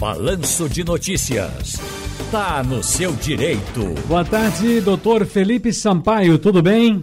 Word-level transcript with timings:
Balanço 0.00 0.66
de 0.66 0.82
Notícias. 0.82 1.76
Tá 2.32 2.62
no 2.62 2.82
seu 2.82 3.12
direito. 3.12 3.92
Boa 4.08 4.24
tarde, 4.24 4.80
doutor 4.80 5.26
Felipe 5.26 5.74
Sampaio, 5.74 6.38
tudo 6.38 6.62
bem? 6.62 7.02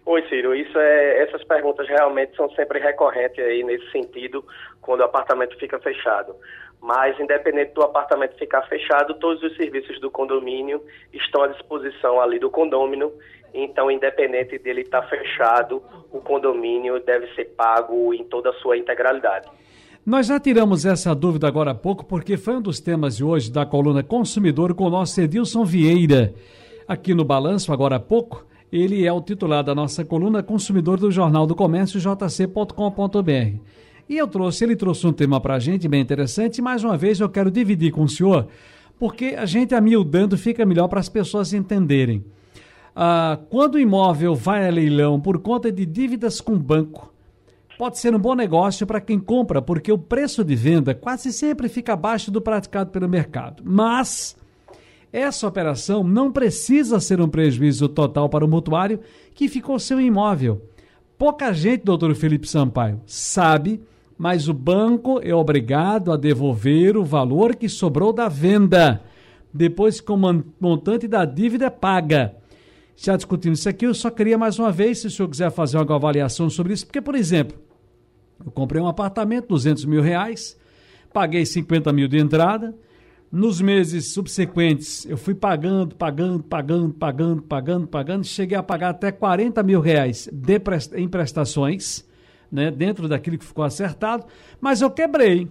Oi, 0.04 0.20
Ciro. 0.28 0.52
Isso 0.52 0.76
é, 0.76 1.22
essas 1.22 1.44
perguntas 1.44 1.86
realmente 1.86 2.34
são 2.34 2.50
sempre 2.56 2.80
recorrentes 2.80 3.38
aí 3.38 3.62
nesse 3.62 3.88
sentido, 3.92 4.44
quando 4.80 5.02
o 5.02 5.04
apartamento 5.04 5.56
fica 5.60 5.78
fechado. 5.78 6.34
Mas, 6.82 7.16
independente 7.20 7.72
do 7.72 7.82
apartamento 7.82 8.36
ficar 8.36 8.62
fechado, 8.62 9.14
todos 9.14 9.40
os 9.44 9.56
serviços 9.56 10.00
do 10.00 10.10
condomínio 10.10 10.82
estão 11.12 11.44
à 11.44 11.46
disposição 11.46 12.20
ali 12.20 12.40
do 12.40 12.50
condômino. 12.50 13.12
Então, 13.54 13.92
independente 13.92 14.58
dele 14.58 14.80
estar 14.80 15.02
fechado, 15.02 15.80
o 16.10 16.20
condomínio 16.20 16.98
deve 16.98 17.32
ser 17.36 17.44
pago 17.56 18.12
em 18.12 18.24
toda 18.24 18.50
a 18.50 18.54
sua 18.54 18.76
integralidade. 18.76 19.48
Nós 20.06 20.26
já 20.26 20.38
tiramos 20.38 20.84
essa 20.84 21.14
dúvida 21.14 21.48
agora 21.48 21.70
há 21.70 21.74
pouco, 21.74 22.04
porque 22.04 22.36
foi 22.36 22.56
um 22.56 22.60
dos 22.60 22.78
temas 22.78 23.16
de 23.16 23.24
hoje 23.24 23.50
da 23.50 23.64
coluna 23.64 24.02
Consumidor 24.02 24.74
com 24.74 24.84
o 24.84 24.90
nosso 24.90 25.18
Edilson 25.18 25.64
Vieira, 25.64 26.34
aqui 26.86 27.14
no 27.14 27.24
Balanço, 27.24 27.72
agora 27.72 27.96
há 27.96 28.00
pouco. 28.00 28.44
Ele 28.70 29.06
é 29.06 29.10
o 29.10 29.22
titular 29.22 29.64
da 29.64 29.74
nossa 29.74 30.04
coluna 30.04 30.42
Consumidor 30.42 31.00
do 31.00 31.10
Jornal 31.10 31.46
do 31.46 31.54
Comércio, 31.54 31.98
jc.com.br. 31.98 33.58
E 34.06 34.18
eu 34.18 34.28
trouxe, 34.28 34.64
ele 34.64 34.76
trouxe 34.76 35.06
um 35.06 35.12
tema 35.12 35.40
para 35.40 35.54
a 35.54 35.58
gente 35.58 35.88
bem 35.88 36.02
interessante, 36.02 36.60
mais 36.60 36.84
uma 36.84 36.98
vez 36.98 37.18
eu 37.18 37.28
quero 37.30 37.50
dividir 37.50 37.90
com 37.90 38.02
o 38.02 38.08
senhor, 38.08 38.48
porque 38.98 39.34
a 39.38 39.46
gente 39.46 39.74
amiudando 39.74 40.36
fica 40.36 40.66
melhor 40.66 40.86
para 40.86 41.00
as 41.00 41.08
pessoas 41.08 41.54
entenderem. 41.54 42.22
Ah, 42.94 43.38
quando 43.48 43.76
o 43.76 43.80
imóvel 43.80 44.34
vai 44.34 44.68
a 44.68 44.70
leilão 44.70 45.18
por 45.18 45.38
conta 45.38 45.72
de 45.72 45.86
dívidas 45.86 46.42
com 46.42 46.58
banco, 46.58 47.13
pode 47.78 47.98
ser 47.98 48.14
um 48.14 48.18
bom 48.18 48.34
negócio 48.34 48.86
para 48.86 49.00
quem 49.00 49.18
compra, 49.18 49.60
porque 49.60 49.90
o 49.90 49.98
preço 49.98 50.44
de 50.44 50.54
venda 50.54 50.94
quase 50.94 51.32
sempre 51.32 51.68
fica 51.68 51.92
abaixo 51.92 52.30
do 52.30 52.40
praticado 52.40 52.90
pelo 52.90 53.08
mercado. 53.08 53.62
Mas 53.64 54.36
essa 55.12 55.46
operação 55.46 56.02
não 56.02 56.32
precisa 56.32 56.98
ser 56.98 57.20
um 57.20 57.28
prejuízo 57.28 57.88
total 57.88 58.28
para 58.28 58.44
o 58.44 58.48
mutuário 58.48 59.00
que 59.34 59.48
ficou 59.48 59.78
sem 59.78 60.06
imóvel. 60.06 60.62
Pouca 61.16 61.52
gente, 61.52 61.84
doutor 61.84 62.14
Felipe 62.14 62.48
Sampaio, 62.48 63.00
sabe, 63.06 63.80
mas 64.18 64.48
o 64.48 64.52
banco 64.52 65.20
é 65.22 65.32
obrigado 65.34 66.10
a 66.12 66.16
devolver 66.16 66.96
o 66.96 67.04
valor 67.04 67.54
que 67.54 67.68
sobrou 67.68 68.12
da 68.12 68.28
venda, 68.28 69.00
depois 69.52 70.00
que 70.00 70.10
o 70.10 70.16
montante 70.60 71.06
da 71.06 71.24
dívida 71.24 71.66
é 71.66 71.70
paga. 71.70 72.34
Já 72.96 73.16
discutindo 73.16 73.54
isso 73.54 73.68
aqui, 73.68 73.86
eu 73.86 73.94
só 73.94 74.10
queria 74.10 74.38
mais 74.38 74.58
uma 74.58 74.70
vez, 74.70 74.98
se 74.98 75.06
o 75.06 75.10
senhor 75.10 75.28
quiser 75.28 75.50
fazer 75.50 75.76
uma 75.76 75.94
avaliação 75.94 76.48
sobre 76.48 76.72
isso, 76.72 76.86
porque, 76.86 77.00
por 77.00 77.14
exemplo, 77.14 77.56
eu 78.44 78.50
comprei 78.50 78.80
um 78.80 78.86
apartamento, 78.86 79.48
200 79.48 79.84
mil 79.84 80.00
reais, 80.00 80.56
paguei 81.12 81.44
50 81.44 81.92
mil 81.92 82.08
de 82.08 82.18
entrada, 82.18 82.74
nos 83.30 83.60
meses 83.60 84.12
subsequentes, 84.12 85.04
eu 85.06 85.16
fui 85.16 85.34
pagando, 85.34 85.96
pagando, 85.96 86.42
pagando, 86.42 86.94
pagando, 86.94 87.42
pagando, 87.42 87.86
pagando, 87.88 88.24
cheguei 88.24 88.56
a 88.56 88.62
pagar 88.62 88.90
até 88.90 89.10
40 89.10 89.60
mil 89.64 89.80
reais 89.80 90.28
de 90.32 90.60
em 90.94 91.08
prestações, 91.08 92.04
né, 92.50 92.70
dentro 92.70 93.08
daquilo 93.08 93.36
que 93.36 93.44
ficou 93.44 93.64
acertado, 93.64 94.24
mas 94.60 94.80
eu 94.80 94.90
quebrei. 94.90 95.50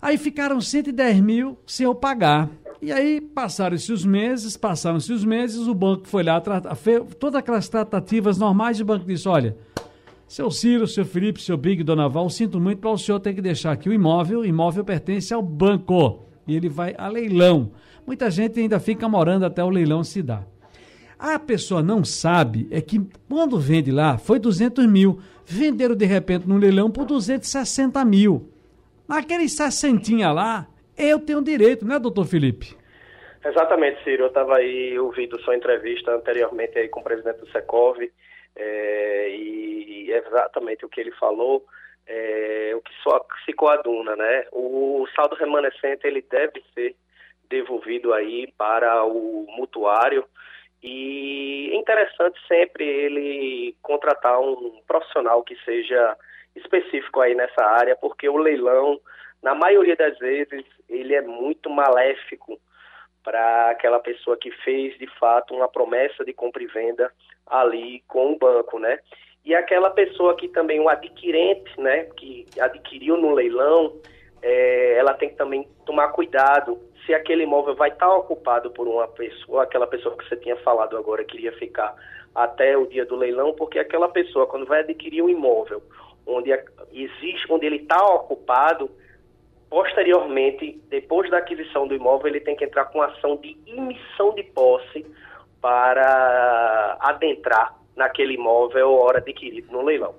Aí 0.00 0.16
ficaram 0.16 0.60
110 0.60 1.20
mil 1.20 1.58
sem 1.66 1.84
eu 1.84 1.94
pagar. 1.94 2.50
E 2.80 2.90
aí 2.90 3.20
passaram-se 3.20 3.92
os 3.92 4.04
meses, 4.04 4.56
passaram-se 4.56 5.12
os 5.12 5.24
meses, 5.24 5.68
o 5.68 5.74
banco 5.74 6.08
foi 6.08 6.24
lá, 6.24 6.42
fez 6.74 7.02
todas 7.20 7.38
aquelas 7.38 7.68
tratativas 7.68 8.38
normais, 8.38 8.78
e 8.78 8.82
o 8.82 8.86
banco 8.86 9.04
disse: 9.04 9.28
olha, 9.28 9.56
seu 10.32 10.50
Ciro, 10.50 10.86
seu 10.86 11.04
Felipe, 11.04 11.42
seu 11.42 11.58
Big, 11.58 11.84
Dona 11.84 12.08
Val, 12.08 12.30
sinto 12.30 12.58
muito 12.58 12.78
para 12.78 12.88
o 12.88 12.96
senhor 12.96 13.20
ter 13.20 13.34
que 13.34 13.42
deixar 13.42 13.70
aqui 13.70 13.90
o 13.90 13.92
imóvel, 13.92 14.38
o 14.40 14.46
imóvel 14.46 14.82
pertence 14.82 15.34
ao 15.34 15.42
banco 15.42 16.24
e 16.48 16.56
ele 16.56 16.70
vai 16.70 16.94
a 16.96 17.06
leilão. 17.06 17.70
Muita 18.06 18.30
gente 18.30 18.58
ainda 18.58 18.80
fica 18.80 19.06
morando 19.06 19.44
até 19.44 19.62
o 19.62 19.68
leilão 19.68 20.02
se 20.02 20.22
dar. 20.22 20.46
A 21.18 21.38
pessoa 21.38 21.82
não 21.82 22.02
sabe 22.02 22.66
é 22.70 22.80
que 22.80 22.98
quando 23.28 23.58
vende 23.58 23.90
lá 23.90 24.16
foi 24.16 24.38
200 24.38 24.86
mil, 24.86 25.20
venderam 25.44 25.94
de 25.94 26.06
repente 26.06 26.48
no 26.48 26.56
leilão 26.56 26.90
por 26.90 27.04
260 27.04 28.02
mil. 28.02 28.48
Naquele 29.06 29.46
sessentinha 29.50 30.32
lá, 30.32 30.66
eu 30.96 31.18
tenho 31.18 31.42
direito, 31.42 31.84
né, 31.84 31.98
doutor 31.98 32.24
Felipe? 32.24 32.74
Exatamente, 33.44 34.02
Ciro. 34.02 34.22
Eu 34.22 34.28
estava 34.28 34.56
aí 34.56 34.98
ouvindo 34.98 35.38
sua 35.42 35.54
entrevista 35.54 36.10
anteriormente 36.10 36.78
aí 36.78 36.88
com 36.88 37.00
o 37.00 37.04
presidente 37.04 37.40
do 37.40 37.50
Secov 37.50 37.98
é, 38.56 39.28
e 39.30 40.10
exatamente 40.10 40.84
o 40.84 40.88
que 40.88 41.00
ele 41.00 41.12
falou 41.12 41.64
é, 42.06 42.72
o 42.74 42.80
que 42.80 42.92
só 43.02 43.24
se 43.44 43.52
coaduna, 43.52 44.16
né? 44.16 44.46
O 44.52 45.06
saldo 45.14 45.36
remanescente 45.36 46.06
ele 46.06 46.22
deve 46.22 46.62
ser 46.74 46.96
devolvido 47.48 48.12
aí 48.12 48.52
para 48.56 49.04
o 49.04 49.46
mutuário 49.56 50.24
e 50.82 51.70
é 51.72 51.76
interessante 51.76 52.40
sempre 52.48 52.84
ele 52.84 53.76
contratar 53.82 54.40
um 54.40 54.80
profissional 54.86 55.42
que 55.42 55.56
seja 55.64 56.16
específico 56.56 57.20
aí 57.20 57.34
nessa 57.34 57.64
área, 57.64 57.96
porque 57.96 58.28
o 58.28 58.36
leilão, 58.36 59.00
na 59.42 59.54
maioria 59.54 59.94
das 59.94 60.18
vezes, 60.18 60.64
ele 60.88 61.14
é 61.14 61.22
muito 61.22 61.70
maléfico 61.70 62.60
para 63.22 63.70
aquela 63.70 64.00
pessoa 64.00 64.36
que 64.36 64.50
fez 64.50 64.96
de 64.98 65.06
fato 65.18 65.54
uma 65.54 65.68
promessa 65.68 66.24
de 66.24 66.32
compra 66.32 66.62
e 66.62 66.66
venda 66.66 67.12
ali 67.46 68.02
com 68.08 68.32
o 68.32 68.38
banco, 68.38 68.78
né? 68.78 68.98
e 69.44 69.54
aquela 69.54 69.90
pessoa 69.90 70.36
que 70.36 70.48
também, 70.48 70.80
o 70.80 70.88
adquirente, 70.88 71.80
né, 71.80 72.04
que 72.16 72.46
adquiriu 72.60 73.16
no 73.16 73.32
leilão, 73.32 73.96
é, 74.40 74.94
ela 74.98 75.14
tem 75.14 75.30
que 75.30 75.36
também 75.36 75.68
tomar 75.84 76.08
cuidado 76.08 76.78
se 77.04 77.12
aquele 77.12 77.42
imóvel 77.42 77.74
vai 77.74 77.90
estar 77.90 78.08
ocupado 78.14 78.70
por 78.70 78.86
uma 78.86 79.08
pessoa, 79.08 79.64
aquela 79.64 79.86
pessoa 79.86 80.16
que 80.16 80.28
você 80.28 80.36
tinha 80.36 80.56
falado 80.58 80.96
agora 80.96 81.24
que 81.24 81.36
iria 81.36 81.52
ficar 81.52 81.94
até 82.32 82.76
o 82.76 82.86
dia 82.86 83.04
do 83.04 83.16
leilão, 83.16 83.52
porque 83.54 83.78
aquela 83.78 84.08
pessoa, 84.08 84.46
quando 84.46 84.66
vai 84.66 84.80
adquirir 84.80 85.22
um 85.22 85.28
imóvel 85.28 85.82
onde 86.24 86.52
existe, 86.92 87.50
onde 87.50 87.66
ele 87.66 87.76
está 87.76 88.00
ocupado, 88.14 88.88
posteriormente, 89.72 90.78
depois 90.90 91.30
da 91.30 91.38
aquisição 91.38 91.88
do 91.88 91.94
imóvel, 91.94 92.26
ele 92.26 92.40
tem 92.40 92.54
que 92.54 92.62
entrar 92.62 92.84
com 92.84 93.00
ação 93.00 93.38
de 93.38 93.56
emissão 93.66 94.34
de 94.34 94.42
posse 94.42 95.06
para 95.62 96.98
adentrar 97.00 97.74
naquele 97.96 98.34
imóvel 98.34 98.92
hora 98.92 99.16
adquirido 99.16 99.72
no 99.72 99.80
leilão. 99.80 100.14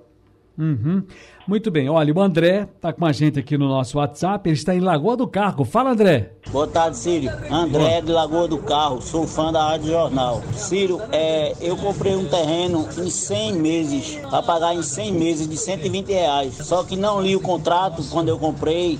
Uhum. 0.58 1.04
Muito 1.46 1.70
bem, 1.70 1.88
olha, 1.88 2.12
o 2.12 2.20
André 2.20 2.68
está 2.74 2.92
com 2.92 3.04
a 3.04 3.12
gente 3.12 3.38
aqui 3.38 3.58
no 3.58 3.68
nosso 3.68 3.98
WhatsApp, 3.98 4.48
ele 4.48 4.56
está 4.56 4.74
em 4.74 4.80
Lagoa 4.80 5.16
do 5.16 5.28
Carro. 5.28 5.64
Fala, 5.64 5.90
André. 5.90 6.32
Boa 6.50 6.66
tarde, 6.66 6.96
Círio. 6.96 7.30
André 7.50 8.00
de 8.00 8.10
Lagoa 8.10 8.48
do 8.48 8.58
Carro, 8.58 9.00
sou 9.02 9.26
fã 9.26 9.52
da 9.52 9.68
Rádio 9.68 9.88
Jornal. 9.88 10.42
Círio, 10.52 11.00
é, 11.12 11.52
eu 11.60 11.76
comprei 11.76 12.16
um 12.16 12.26
terreno 12.28 12.88
em 12.98 13.10
100 13.10 13.52
meses, 13.52 14.16
para 14.30 14.42
pagar 14.42 14.74
em 14.74 14.82
100 14.82 15.12
meses 15.12 15.48
de 15.48 15.56
120 15.56 16.08
reais. 16.08 16.54
Só 16.54 16.82
que 16.82 16.96
não 16.96 17.20
li 17.20 17.36
o 17.36 17.40
contrato 17.40 18.02
quando 18.10 18.28
eu 18.28 18.38
comprei 18.38 18.98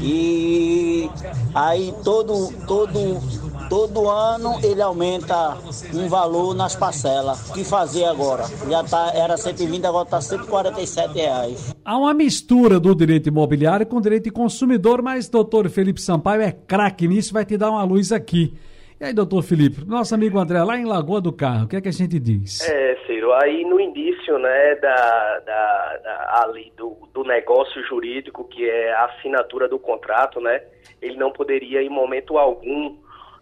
e 0.00 1.10
aí 1.54 1.94
todo, 2.02 2.52
todo 2.66 3.20
Todo 3.70 4.10
ano 4.10 4.58
ele 4.64 4.82
aumenta 4.82 5.56
um 5.94 6.08
valor 6.08 6.56
nas 6.56 6.74
parcelas. 6.74 7.50
O 7.50 7.52
que 7.52 7.62
fazer 7.62 8.04
agora? 8.04 8.44
Já 8.68 8.82
tá, 8.82 9.12
era 9.14 9.36
120, 9.36 9.86
agora 9.86 10.04
está 10.04 10.20
147 10.20 11.14
reais. 11.14 11.72
há 11.84 11.96
uma 11.96 12.12
mistura 12.12 12.80
do 12.80 12.92
direito 12.96 13.28
imobiliário 13.28 13.86
com 13.86 14.00
direito 14.00 14.32
consumidor, 14.32 15.02
mas 15.02 15.28
doutor 15.28 15.70
Felipe 15.70 16.02
Sampaio 16.02 16.42
é 16.42 16.50
craque 16.50 17.06
nisso, 17.06 17.32
vai 17.32 17.44
te 17.44 17.56
dar 17.56 17.70
uma 17.70 17.84
luz 17.84 18.10
aqui. 18.10 18.52
E 19.00 19.04
aí, 19.06 19.14
doutor 19.14 19.42
Felipe, 19.42 19.82
nosso 19.86 20.14
amigo 20.14 20.38
André, 20.38 20.62
lá 20.62 20.76
em 20.76 20.84
Lagoa 20.84 21.22
do 21.22 21.32
Carro, 21.32 21.64
o 21.64 21.68
que 21.68 21.74
é 21.74 21.80
que 21.80 21.88
a 21.88 21.90
gente 21.90 22.20
diz? 22.20 22.60
É, 22.68 22.98
Ciro, 23.06 23.32
aí 23.32 23.64
no 23.64 23.80
início, 23.80 24.38
né, 24.38 24.74
da, 24.74 25.38
da, 25.38 25.96
da, 26.04 26.42
ali 26.44 26.70
do, 26.76 27.08
do 27.14 27.24
negócio 27.24 27.82
jurídico, 27.86 28.44
que 28.44 28.68
é 28.68 28.92
a 28.92 29.06
assinatura 29.06 29.66
do 29.66 29.78
contrato, 29.78 30.38
né, 30.38 30.62
ele 31.00 31.16
não 31.16 31.32
poderia, 31.32 31.82
em 31.82 31.88
momento 31.88 32.36
algum, 32.36 32.98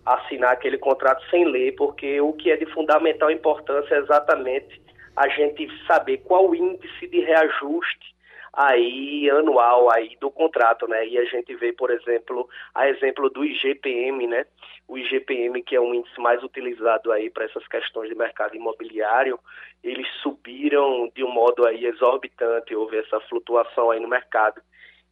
assinar 0.07 0.53
aquele 0.53 0.79
contrato 0.79 1.29
sem 1.29 1.45
ler, 1.45 1.75
porque 1.75 2.21
o 2.21 2.33
que 2.35 2.53
é 2.53 2.57
de 2.57 2.67
fundamental 2.67 3.29
importância 3.29 3.97
é 3.97 3.99
exatamente 3.99 4.81
a 5.17 5.29
gente 5.29 5.69
saber 5.89 6.19
qual 6.19 6.49
o 6.49 6.55
índice 6.55 7.09
de 7.09 7.19
reajuste 7.19 8.15
aí 8.53 9.29
anual 9.31 9.91
aí 9.93 10.17
do 10.21 10.31
contrato, 10.31 10.87
né? 10.89 11.07
E 11.07 11.19
a 11.19 11.25
gente 11.25 11.55
vê, 11.57 11.73
por 11.73 11.91
exemplo, 11.91 12.49
a 12.75 12.89
exemplo 12.89 13.29
do 13.31 13.45
IGPM, 13.45 14.27
né? 14.27 14.47
O 14.87 14.97
IGPM, 14.97 15.63
que 15.63 15.77
é 15.77 15.81
um 15.81 15.95
índice 15.95 16.21
mais 16.21 16.43
utilizado 16.43 17.13
aí 17.13 17.31
para 17.31 17.45
essas 17.45 17.67
questões 17.69 18.09
de 18.09 18.15
mercado 18.15 18.57
imobiliário, 18.57 19.39
eles 19.83 20.07
subiram 20.23 21.11
de 21.15 21.23
um 21.23 21.31
modo 21.31 21.67
aí 21.67 21.85
exorbitante, 21.85 22.75
houve 22.75 22.99
essa 22.99 23.21
flutuação 23.21 23.91
aí 23.91 24.01
no 24.01 24.09
mercado. 24.09 24.61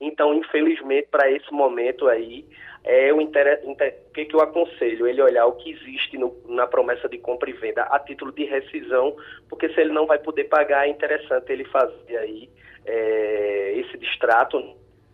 Então, 0.00 0.34
infelizmente, 0.34 1.08
para 1.10 1.30
esse 1.30 1.50
momento 1.52 2.06
aí, 2.06 2.44
é 2.84 3.12
o, 3.12 3.20
inter... 3.20 3.62
o 3.64 4.12
que, 4.12 4.26
que 4.26 4.34
eu 4.34 4.40
aconselho? 4.40 5.06
Ele 5.06 5.22
olhar 5.22 5.46
o 5.46 5.56
que 5.56 5.70
existe 5.70 6.18
no, 6.18 6.36
na 6.46 6.66
promessa 6.66 7.08
de 7.08 7.18
compra 7.18 7.48
e 7.48 7.54
venda 7.54 7.82
a 7.82 7.98
título 7.98 8.30
de 8.32 8.44
rescisão, 8.44 9.16
porque 9.48 9.68
se 9.70 9.80
ele 9.80 9.92
não 9.92 10.06
vai 10.06 10.18
poder 10.18 10.44
pagar, 10.44 10.86
é 10.86 10.90
interessante 10.90 11.50
ele 11.50 11.64
fazer 11.64 12.16
aí 12.18 12.48
é, 12.86 13.78
esse 13.78 13.98
distrato, 13.98 14.62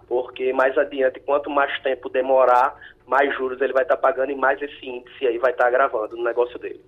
porque 0.07 0.53
mais 0.53 0.77
adiante, 0.77 1.21
quanto 1.21 1.51
mais 1.51 1.77
tempo 1.83 2.09
demorar, 2.09 2.77
mais 3.07 3.35
juros 3.37 3.61
ele 3.61 3.73
vai 3.73 3.83
estar 3.83 3.97
tá 3.97 4.03
pagando 4.03 4.31
e 4.31 4.37
mais 4.37 4.61
esse 4.61 4.87
índice 4.87 5.27
aí 5.27 5.39
vai 5.39 5.53
estar 5.53 5.65
tá 5.65 5.69
agravando 5.69 6.17
no 6.17 6.25
negócio 6.25 6.59
dele. 6.59 6.81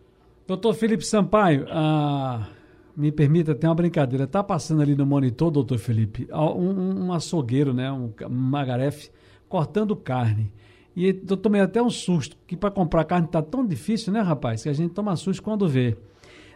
Doutor 0.47 0.75
Felipe 0.75 1.05
Sampaio, 1.05 1.67
ah, 1.71 2.47
me 2.97 3.11
permita 3.11 3.55
ter 3.55 3.67
uma 3.67 3.75
brincadeira. 3.75 4.25
Está 4.25 4.45
passando 4.45 4.83
ali 4.83 4.95
no 4.95 5.07
monitor, 5.07 5.51
doutor 5.51 5.79
Felipe, 5.79 6.29
um, 6.33 7.07
um 7.07 7.13
açougueiro, 7.13 7.73
né, 7.73 7.91
um 7.91 8.13
magarefe, 8.29 9.11
cortando 9.49 9.97
carne. 9.97 10.53
E 10.97 11.07
eu 11.29 11.37
tomei 11.37 11.61
até 11.61 11.83
um 11.83 11.91
susto, 11.91 12.37
que 12.47 12.57
para 12.57 12.71
comprar 12.71 13.05
carne 13.05 13.27
está 13.27 13.43
tão 13.43 13.67
difícil, 13.67 14.13
né, 14.13 14.21
rapaz, 14.21 14.63
que 14.63 14.69
a 14.69 14.73
gente 14.73 14.95
toma 14.95 15.17
susto 15.17 15.43
quando 15.43 15.67
vê. 15.69 15.97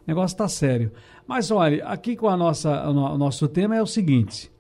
Negócio 0.08 0.34
está 0.34 0.48
sério. 0.48 0.90
Mas 1.26 1.50
olha, 1.50 1.84
aqui 1.84 2.16
com 2.16 2.30
a 2.30 2.36
nossa, 2.36 2.88
o 2.88 3.18
nosso 3.18 3.46
tema 3.46 3.76
é 3.76 3.82
o 3.82 3.86
seguinte. 3.86 4.50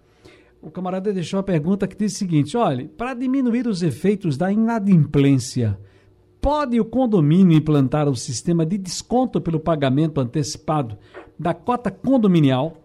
O 0.60 0.70
camarada 0.70 1.10
deixou 1.10 1.40
a 1.40 1.42
pergunta 1.42 1.88
que 1.88 1.96
diz 1.96 2.14
o 2.14 2.18
seguinte: 2.18 2.54
olha, 2.54 2.86
para 2.98 3.14
diminuir 3.14 3.66
os 3.66 3.82
efeitos 3.82 4.36
da 4.36 4.52
inadimplência, 4.52 5.78
pode 6.38 6.78
o 6.78 6.84
condomínio 6.84 7.56
implantar 7.56 8.10
um 8.10 8.14
sistema 8.14 8.66
de 8.66 8.76
desconto 8.76 9.40
pelo 9.40 9.58
pagamento 9.58 10.20
antecipado 10.20 10.98
da 11.38 11.54
cota 11.54 11.90
condominial? 11.90 12.76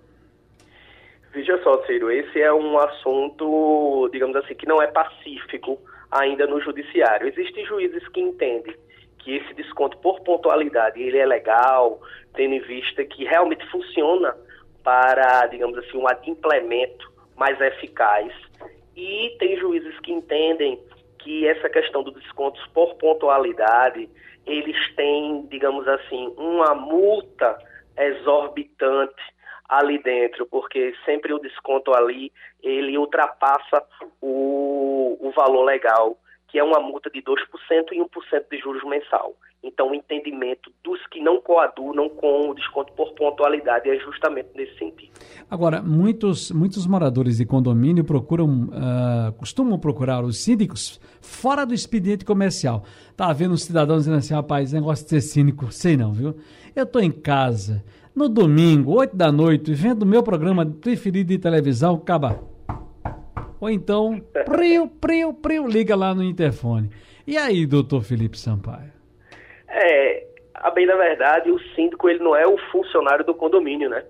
Veja 1.34 1.62
só, 1.64 1.84
Ciro, 1.86 2.10
esse 2.12 2.40
é 2.40 2.54
um 2.54 2.78
assunto, 2.78 4.10
digamos 4.14 4.38
assim, 4.38 4.56
que 4.56 4.68
não 4.68 4.82
é 4.82 4.88
pacífico 4.88 5.78
ainda 6.10 6.48
no 6.48 6.62
judiciário. 6.62 7.28
Existem 7.28 7.66
juízes 7.66 8.08
que 8.08 8.22
entendem 8.22 8.74
que 9.24 9.38
esse 9.38 9.54
desconto 9.54 9.98
por 9.98 10.20
pontualidade 10.22 11.02
ele 11.02 11.18
é 11.18 11.26
legal, 11.26 12.00
tendo 12.36 12.54
em 12.56 12.60
vista 12.60 13.04
que 13.06 13.24
realmente 13.24 13.66
funciona 13.70 14.36
para, 14.84 15.48
digamos 15.48 15.78
assim, 15.78 15.98
um 15.98 16.08
adimplemento 16.08 17.12
mais 17.38 17.60
eficaz. 17.62 18.32
E 18.96 19.36
tem 19.40 19.58
juízes 19.58 19.98
que 20.02 20.12
entendem 20.12 20.80
que 21.20 21.48
essa 21.48 21.70
questão 21.70 22.04
dos 22.04 22.14
descontos 22.16 22.62
por 22.74 22.96
pontualidade, 22.96 24.10
eles 24.46 24.96
têm, 24.96 25.48
digamos 25.50 25.88
assim, 25.88 26.34
uma 26.38 26.76
multa 26.76 27.58
exorbitante 27.98 29.24
ali 29.70 29.98
dentro, 30.04 30.46
porque 30.46 30.94
sempre 31.06 31.34
o 31.34 31.40
desconto 31.40 31.96
ali, 31.96 32.32
ele 32.62 32.98
ultrapassa 32.98 33.84
o, 34.22 35.18
o 35.22 35.32
valor 35.32 35.64
legal 35.64 36.18
que 36.54 36.60
é 36.60 36.64
uma 36.64 36.80
multa 36.80 37.10
de 37.10 37.20
2% 37.20 37.34
e 37.94 38.00
1% 38.00 38.06
de 38.52 38.60
juros 38.60 38.84
mensal. 38.84 39.34
Então, 39.64 39.90
o 39.90 39.96
entendimento 39.96 40.72
dos 40.84 41.04
que 41.08 41.20
não 41.20 41.42
coadunam 41.42 42.08
com 42.10 42.52
o 42.52 42.54
desconto 42.54 42.94
por 42.94 43.12
pontualidade 43.14 43.90
é 43.90 43.98
justamente 43.98 44.50
nesse 44.54 44.78
sentido. 44.78 45.14
Agora, 45.50 45.82
muitos, 45.82 46.52
muitos 46.52 46.86
moradores 46.86 47.38
de 47.38 47.46
condomínio 47.48 48.04
procuram, 48.04 48.66
uh, 48.66 49.34
costumam 49.40 49.80
procurar 49.80 50.24
os 50.24 50.44
síndicos 50.44 51.02
fora 51.22 51.66
do 51.66 51.74
expediente 51.74 52.24
comercial. 52.24 52.84
Tá 53.18 53.34
vendo 53.34 53.56
um 53.56 53.58
cidadão 53.58 53.98
dizendo 53.98 54.18
assim, 54.18 54.36
rapaz, 54.36 54.72
negócio 54.72 55.06
de 55.06 55.10
ser 55.10 55.22
cínico, 55.22 55.72
sei 55.72 55.98
não, 55.98 56.14
viu? 56.14 56.36
Eu 56.76 56.84
estou 56.84 57.02
em 57.02 57.12
casa, 57.12 57.84
no 58.16 58.30
domingo, 58.30 58.92
8 58.96 59.18
da 59.18 59.32
noite, 59.32 59.74
vendo 59.74 60.04
o 60.04 60.06
meu 60.06 60.22
programa 60.22 60.64
preferido 60.68 61.30
de 61.30 61.40
televisão, 61.40 61.96
acaba 61.96 62.53
ou 63.64 63.70
então, 63.70 64.20
priu, 64.46 64.90
priu, 64.90 65.34
priu, 65.34 65.66
liga 65.66 65.96
lá 65.96 66.14
no 66.14 66.22
interfone. 66.22 66.90
E 67.26 67.38
aí, 67.38 67.66
doutor 67.66 68.04
Felipe 68.04 68.38
Sampaio? 68.38 68.92
É, 69.70 70.28
a 70.54 70.70
bem 70.70 70.86
da 70.86 70.98
verdade, 70.98 71.50
o 71.50 71.58
síndico 71.74 72.10
ele 72.10 72.20
não 72.20 72.36
é 72.36 72.46
o 72.46 72.58
funcionário 72.74 73.24
do 73.24 73.34
condomínio, 73.34 73.90
né? 73.90 74.04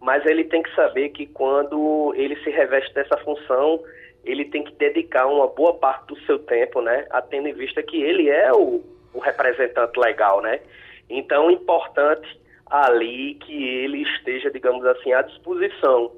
Mas 0.00 0.24
ele 0.26 0.44
tem 0.44 0.62
que 0.62 0.72
saber 0.76 1.08
que 1.08 1.26
quando 1.26 2.14
ele 2.16 2.36
se 2.44 2.50
reveste 2.50 2.94
dessa 2.94 3.16
função, 3.18 3.82
ele 4.24 4.44
tem 4.44 4.62
que 4.62 4.72
dedicar 4.74 5.26
uma 5.26 5.48
boa 5.48 5.74
parte 5.74 6.06
do 6.06 6.20
seu 6.20 6.38
tempo, 6.38 6.80
né? 6.80 7.04
Tendo 7.30 7.48
em 7.48 7.52
vista 7.52 7.82
que 7.82 8.00
ele 8.00 8.28
é 8.28 8.52
o, 8.52 8.80
o 9.12 9.18
representante 9.18 9.98
legal, 9.98 10.40
né? 10.40 10.60
Então, 11.08 11.50
é 11.50 11.52
importante 11.52 12.40
ali 12.66 13.34
que 13.40 13.64
ele 13.82 14.02
esteja, 14.02 14.52
digamos 14.52 14.86
assim, 14.86 15.12
à 15.12 15.22
disposição 15.22 16.12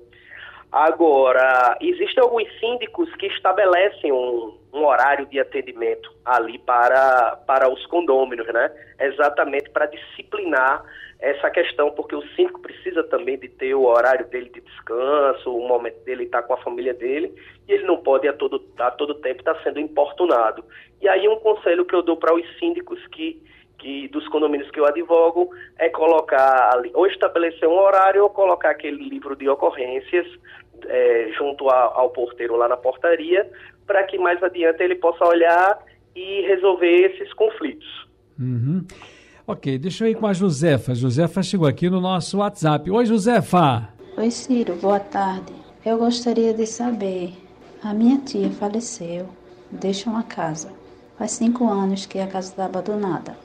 Agora, 0.72 1.76
existem 1.82 2.22
alguns 2.22 2.48
síndicos 2.58 3.14
que 3.16 3.26
estabelecem 3.26 4.10
um, 4.10 4.58
um, 4.72 4.86
horário 4.86 5.26
de 5.26 5.38
atendimento 5.38 6.10
ali 6.24 6.58
para, 6.60 7.36
para 7.46 7.68
os 7.68 7.84
condôminos, 7.86 8.46
né? 8.46 8.72
Exatamente 8.98 9.68
para 9.68 9.84
disciplinar 9.84 10.82
essa 11.20 11.50
questão, 11.50 11.90
porque 11.90 12.16
o 12.16 12.26
síndico 12.34 12.58
precisa 12.60 13.04
também 13.04 13.38
de 13.38 13.48
ter 13.48 13.74
o 13.74 13.84
horário 13.84 14.26
dele 14.28 14.48
de 14.48 14.62
descanso, 14.62 15.54
o 15.54 15.68
momento 15.68 16.02
dele 16.04 16.24
estar 16.24 16.42
com 16.42 16.54
a 16.54 16.62
família 16.62 16.94
dele, 16.94 17.34
e 17.68 17.72
ele 17.72 17.84
não 17.84 17.98
pode 17.98 18.26
a 18.26 18.32
todo, 18.32 18.64
a 18.78 18.90
todo 18.90 19.16
tempo 19.16 19.40
estar 19.40 19.62
sendo 19.62 19.78
importunado. 19.78 20.64
E 21.02 21.08
aí 21.08 21.28
um 21.28 21.38
conselho 21.38 21.84
que 21.84 21.94
eu 21.94 22.02
dou 22.02 22.16
para 22.16 22.34
os 22.34 22.58
síndicos 22.58 23.06
que 23.08 23.42
que 23.82 24.06
dos 24.08 24.26
condomínios 24.28 24.70
que 24.70 24.78
eu 24.78 24.86
advogo 24.86 25.50
é 25.76 25.88
colocar 25.88 26.70
ali, 26.72 26.90
ou 26.94 27.04
estabelecer 27.06 27.68
um 27.68 27.78
horário 27.78 28.22
ou 28.22 28.30
colocar 28.30 28.70
aquele 28.70 29.08
livro 29.08 29.34
de 29.34 29.48
ocorrências 29.48 30.26
é, 30.86 31.32
junto 31.36 31.68
a, 31.68 31.92
ao 31.94 32.10
porteiro 32.10 32.56
lá 32.56 32.68
na 32.68 32.76
portaria, 32.76 33.50
para 33.84 34.04
que 34.04 34.16
mais 34.18 34.40
adiante 34.40 34.82
ele 34.82 34.94
possa 34.94 35.24
olhar 35.24 35.78
e 36.14 36.42
resolver 36.42 37.12
esses 37.12 37.32
conflitos. 37.34 38.06
Uhum. 38.38 38.86
Ok, 39.46 39.76
deixa 39.78 40.04
eu 40.04 40.10
ir 40.10 40.14
com 40.14 40.28
a 40.28 40.32
Josefa. 40.32 40.94
Josefa 40.94 41.42
chegou 41.42 41.66
aqui 41.66 41.90
no 41.90 42.00
nosso 42.00 42.38
WhatsApp. 42.38 42.88
Oi, 42.88 43.04
Josefa. 43.04 43.88
Oi, 44.16 44.30
Ciro, 44.30 44.76
boa 44.76 45.00
tarde. 45.00 45.52
Eu 45.84 45.98
gostaria 45.98 46.54
de 46.54 46.64
saber, 46.66 47.32
a 47.82 47.92
minha 47.92 48.18
tia 48.18 48.48
faleceu, 48.50 49.28
deixa 49.72 50.08
uma 50.08 50.22
casa. 50.22 50.72
Faz 51.18 51.32
cinco 51.32 51.68
anos 51.68 52.06
que 52.06 52.20
a 52.20 52.28
casa 52.28 52.50
está 52.50 52.66
abandonada. 52.66 53.36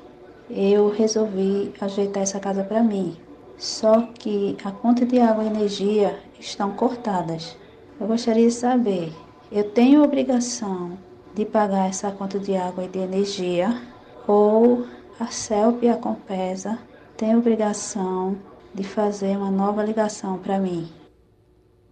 Eu 0.50 0.90
resolvi 0.90 1.74
ajeitar 1.80 2.24
essa 2.24 2.40
casa 2.40 2.64
para 2.64 2.82
mim, 2.82 3.18
só 3.58 4.02
que 4.14 4.56
a 4.64 4.72
conta 4.72 5.06
de 5.06 5.20
água 5.20 5.44
e 5.44 5.48
energia 5.48 6.18
estão 6.40 6.72
cortadas. 6.72 7.58
Eu 8.00 8.08
gostaria 8.08 8.48
de 8.48 8.54
saber, 8.54 9.12
eu 9.52 9.72
tenho 9.72 10.04
obrigação 10.04 10.98
de 11.34 11.46
pagar 11.46 11.90
essa 11.90 12.12
conta 12.12 12.40
de 12.40 12.56
água 12.56 12.86
e 12.86 12.88
de 12.88 13.00
energia 13.00 13.82
ou 14.28 14.86
a 15.20 15.28
CELP 15.28 15.84
e 15.84 15.90
a 15.90 15.98
Compesa 15.98 16.78
têm 17.16 17.36
obrigação 17.36 18.38
de 18.74 18.84
fazer 18.84 19.36
uma 19.36 19.50
nova 19.50 19.84
ligação 19.84 20.38
para 20.38 20.60
mim? 20.60 20.88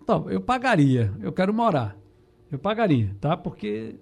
Então, 0.01 0.29
eu 0.29 0.39
pagaria, 0.39 1.11
eu 1.21 1.33
quero 1.33 1.51
morar. 1.51 1.97
Eu 2.51 2.59
pagaria, 2.59 3.15
tá? 3.19 3.35
Porque 3.35 3.95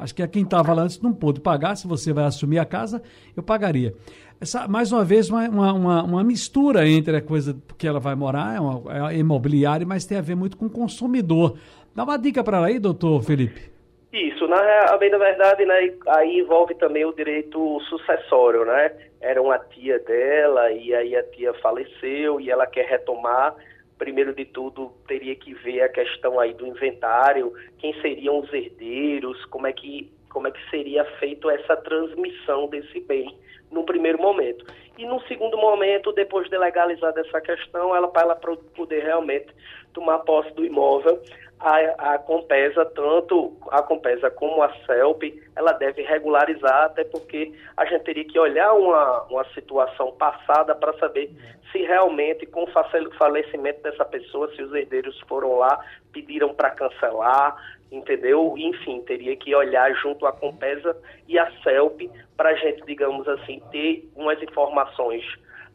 acho 0.00 0.14
que 0.14 0.22
a 0.22 0.28
quem 0.28 0.42
estava 0.42 0.72
lá 0.74 0.82
antes 0.82 1.00
não 1.00 1.12
pôde 1.12 1.40
pagar, 1.40 1.76
se 1.76 1.86
você 1.86 2.12
vai 2.12 2.24
assumir 2.24 2.58
a 2.58 2.64
casa, 2.64 3.02
eu 3.36 3.42
pagaria 3.42 3.94
essa, 4.40 4.66
mais 4.66 4.90
uma 4.90 5.04
vez, 5.04 5.28
uma, 5.28 5.46
uma, 5.48 6.02
uma, 6.02 6.24
mistura 6.24 6.88
entre 6.88 7.14
a 7.14 7.20
coisa 7.20 7.54
que 7.76 7.86
ela 7.86 8.00
vai 8.00 8.14
morar, 8.14 8.56
é, 8.56 8.60
uma, 8.60 9.10
é 9.10 9.16
imobiliária, 9.16 9.86
mas 9.86 10.06
tem 10.06 10.16
a 10.16 10.22
ver 10.22 10.34
muito 10.34 10.56
com 10.56 10.64
o 10.64 10.70
consumidor. 10.70 11.58
Dá 11.94 12.04
uma 12.04 12.16
dica 12.16 12.42
para 12.42 12.56
ela 12.56 12.66
aí, 12.68 12.78
doutor 12.78 13.22
Felipe. 13.22 13.70
Isso, 14.10 14.48
na 14.48 14.96
bem 14.96 15.10
da 15.10 15.18
verdade, 15.18 15.64
né, 15.64 15.92
aí 16.08 16.40
envolve 16.40 16.74
também 16.74 17.04
o 17.04 17.12
direito 17.12 17.80
sucessório, 17.88 18.64
né? 18.64 18.92
Era 19.20 19.40
uma 19.40 19.58
tia 19.58 19.98
dela 20.00 20.72
e 20.72 20.92
aí 20.94 21.14
a 21.14 21.22
tia 21.22 21.52
faleceu 21.54 22.40
e 22.40 22.50
ela 22.50 22.66
quer 22.66 22.86
retomar 22.86 23.54
primeiro 24.00 24.34
de 24.34 24.46
tudo, 24.46 24.94
teria 25.06 25.36
que 25.36 25.52
ver 25.52 25.82
a 25.82 25.88
questão 25.90 26.40
aí 26.40 26.54
do 26.54 26.66
inventário, 26.66 27.52
quem 27.78 27.92
seriam 28.00 28.40
os 28.40 28.50
herdeiros, 28.50 29.44
como 29.44 29.66
é 29.66 29.74
que, 29.74 30.10
como 30.30 30.48
é 30.48 30.50
que 30.50 30.70
seria 30.70 31.04
feito 31.18 31.50
essa 31.50 31.76
transmissão 31.76 32.68
desse 32.68 33.00
bem 33.00 33.36
no 33.70 33.84
primeiro 33.84 34.18
momento. 34.18 34.64
E 34.98 35.06
no 35.06 35.20
segundo 35.22 35.56
momento, 35.56 36.12
depois 36.12 36.48
de 36.50 36.58
legalizada 36.58 37.20
essa 37.20 37.40
questão, 37.40 37.94
ela 37.94 38.08
para 38.08 38.22
ela 38.22 38.36
poder 38.36 39.02
realmente 39.02 39.48
tomar 39.92 40.18
posse 40.20 40.52
do 40.52 40.64
imóvel, 40.64 41.20
a, 41.58 42.14
a 42.14 42.18
Compesa, 42.18 42.84
tanto 42.86 43.56
a 43.70 43.82
Compesa 43.82 44.30
como 44.30 44.62
a 44.62 44.72
CELP, 44.86 45.42
ela 45.54 45.72
deve 45.72 46.02
regularizar, 46.02 46.84
até 46.84 47.04
porque 47.04 47.52
a 47.76 47.84
gente 47.84 48.04
teria 48.04 48.24
que 48.24 48.38
olhar 48.38 48.72
uma, 48.72 49.22
uma 49.24 49.44
situação 49.52 50.12
passada 50.12 50.74
para 50.74 50.92
saber 50.98 51.30
se 51.70 51.78
realmente, 51.82 52.46
com 52.46 52.64
o 52.64 53.12
falecimento 53.16 53.82
dessa 53.82 54.04
pessoa, 54.04 54.50
se 54.54 54.62
os 54.62 54.74
herdeiros 54.74 55.18
foram 55.28 55.56
lá, 55.56 55.78
pediram 56.12 56.52
para 56.54 56.70
cancelar, 56.70 57.56
entendeu? 57.90 58.54
Enfim, 58.56 59.02
teria 59.02 59.36
que 59.36 59.54
olhar 59.54 59.92
junto 59.96 60.26
à 60.26 60.32
Compesa 60.32 60.96
e 61.28 61.38
à 61.38 61.50
CELP 61.62 62.10
para 62.36 62.50
a 62.50 62.54
gente, 62.54 62.84
digamos 62.86 63.26
assim, 63.28 63.60
ter 63.70 64.08
umas 64.14 64.40
informações 64.42 65.24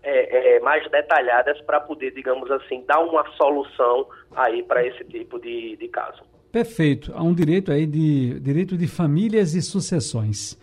é, 0.03 0.55
é, 0.55 0.59
mais 0.59 0.89
detalhadas 0.91 1.59
para 1.61 1.79
poder, 1.79 2.11
digamos 2.11 2.49
assim, 2.51 2.83
dar 2.87 2.99
uma 2.99 3.25
solução 3.31 4.07
aí 4.35 4.63
para 4.63 4.85
esse 4.85 5.03
tipo 5.05 5.39
de, 5.39 5.75
de 5.77 5.87
caso. 5.87 6.23
Perfeito. 6.51 7.11
Há 7.13 7.21
um 7.21 7.33
direito 7.33 7.71
aí 7.71 7.85
de 7.85 8.39
direito 8.39 8.77
de 8.77 8.87
famílias 8.87 9.55
e 9.55 9.61
sucessões. 9.61 10.57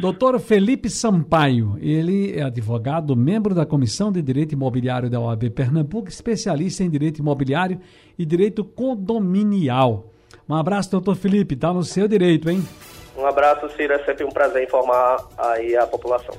Doutor 0.00 0.38
Felipe 0.38 0.88
Sampaio, 0.88 1.76
ele 1.80 2.38
é 2.38 2.42
advogado, 2.42 3.16
membro 3.16 3.52
da 3.52 3.66
Comissão 3.66 4.12
de 4.12 4.22
Direito 4.22 4.52
Imobiliário 4.52 5.10
da 5.10 5.20
OAB 5.20 5.50
Pernambuco, 5.50 6.08
especialista 6.08 6.84
em 6.84 6.90
direito 6.90 7.18
imobiliário 7.18 7.80
e 8.16 8.24
direito 8.24 8.64
condominial. 8.64 10.12
Um 10.48 10.54
abraço, 10.54 10.90
doutor 10.90 11.14
Felipe, 11.14 11.54
está 11.54 11.72
no 11.72 11.84
seu 11.84 12.08
direito, 12.08 12.48
hein? 12.48 12.66
Um 13.16 13.26
abraço, 13.26 13.68
Ciro, 13.76 13.92
é 13.92 14.04
sempre 14.04 14.24
um 14.24 14.30
prazer 14.30 14.64
informar 14.64 15.18
aí 15.36 15.76
a 15.76 15.86
população. 15.86 16.34